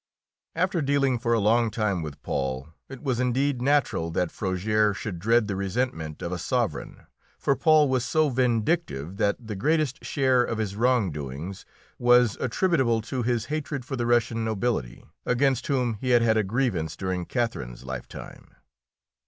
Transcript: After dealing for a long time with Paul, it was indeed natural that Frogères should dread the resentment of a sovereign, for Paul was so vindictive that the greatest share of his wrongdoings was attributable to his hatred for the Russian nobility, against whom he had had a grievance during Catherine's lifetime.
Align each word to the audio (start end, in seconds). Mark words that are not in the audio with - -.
After 0.55 0.81
dealing 0.81 1.19
for 1.19 1.31
a 1.31 1.39
long 1.39 1.69
time 1.69 2.01
with 2.01 2.23
Paul, 2.23 2.69
it 2.89 3.03
was 3.03 3.19
indeed 3.19 3.61
natural 3.61 4.09
that 4.09 4.31
Frogères 4.31 4.95
should 4.97 5.19
dread 5.19 5.47
the 5.47 5.55
resentment 5.55 6.23
of 6.23 6.31
a 6.31 6.39
sovereign, 6.39 7.05
for 7.37 7.55
Paul 7.55 7.87
was 7.87 8.03
so 8.03 8.27
vindictive 8.29 9.17
that 9.17 9.35
the 9.39 9.55
greatest 9.55 10.03
share 10.03 10.43
of 10.43 10.57
his 10.57 10.75
wrongdoings 10.75 11.67
was 11.99 12.35
attributable 12.39 13.01
to 13.01 13.21
his 13.21 13.45
hatred 13.45 13.85
for 13.85 13.95
the 13.95 14.07
Russian 14.07 14.43
nobility, 14.43 15.03
against 15.23 15.67
whom 15.67 15.93
he 16.01 16.09
had 16.09 16.23
had 16.23 16.35
a 16.35 16.41
grievance 16.41 16.97
during 16.97 17.25
Catherine's 17.27 17.83
lifetime. 17.83 18.55